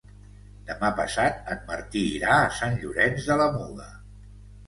Demà 0.69 0.87
passat 0.99 1.51
en 1.55 1.59
Martí 1.67 2.01
irà 2.15 2.37
a 2.45 2.49
Sant 2.61 2.79
Llorenç 2.85 3.27
de 3.29 3.39
la 3.43 3.49
Muga. 3.59 3.89